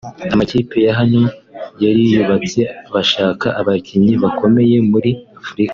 Amakipe 0.33 0.77
ya 0.85 0.93
hano 0.99 1.21
yariyubatse 1.83 2.61
bashaka 2.93 3.47
abakinnyi 3.59 4.13
bakomeye 4.23 4.77
muri 4.91 5.09
Afurika 5.41 5.69